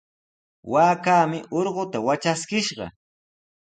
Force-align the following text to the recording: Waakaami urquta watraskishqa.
Waakaami 0.71 1.39
urquta 1.57 1.97
watraskishqa. 2.07 2.85